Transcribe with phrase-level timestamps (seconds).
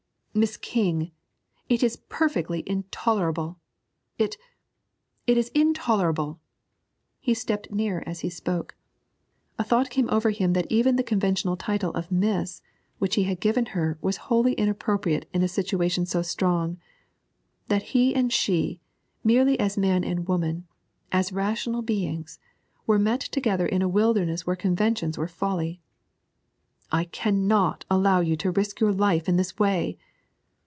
[0.33, 1.11] Miss King!
[1.67, 3.59] It is perfectly intolerable!
[4.17, 4.37] It
[5.27, 6.39] it is intolerable!'
[7.19, 8.77] He stepped nearer as he spoke.
[9.59, 12.61] A thought came over him that even the conventional title of 'Miss'
[12.97, 16.77] which he had given her was wholly inappropriate in a situation so strong
[17.67, 18.79] that he and she,
[19.25, 20.65] merely as man and woman,
[21.11, 22.39] as rational beings,
[22.87, 25.81] were met together in a wilderness where conventions were folly.
[26.89, 29.97] 'I cannot allow you to risk your life in this way.'